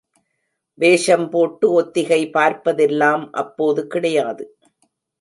வேஷம் 0.79 1.29
போட்டு 1.29 1.65
ஒத்திகை 1.71 2.21
பார்ப்பதெல்லாம் 2.33 3.31
அப்போது 3.33 3.87
கிடையாது. 3.87 4.45